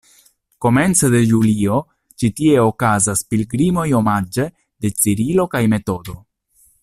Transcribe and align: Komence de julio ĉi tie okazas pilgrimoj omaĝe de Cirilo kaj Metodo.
Komence 0.65 1.09
de 1.15 1.19
julio 1.31 1.75
ĉi 2.23 2.29
tie 2.39 2.55
okazas 2.69 3.21
pilgrimoj 3.33 3.85
omaĝe 4.01 4.49
de 4.87 4.93
Cirilo 5.03 5.49
kaj 5.57 5.63
Metodo. 5.77 6.19